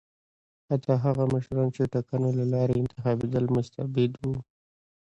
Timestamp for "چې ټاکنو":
1.75-2.29